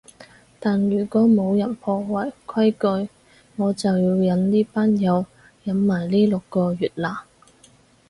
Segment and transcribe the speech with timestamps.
[0.59, 2.71] 但如果冇人破壞規
[3.05, 3.11] 矩，
[3.55, 5.23] 我就要忍呢班友
[5.63, 7.21] 忍埋呢六個月喇